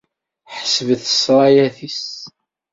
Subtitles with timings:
[0.57, 2.03] Ḥesbet ssṛayat-is.